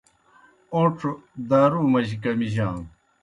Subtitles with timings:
[0.73, 1.11] اوْن٘ڇَھوْ
[1.49, 2.85] دارُو مجی کمِجانوْ۔